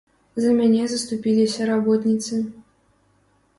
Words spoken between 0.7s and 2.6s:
заступіліся работніцы.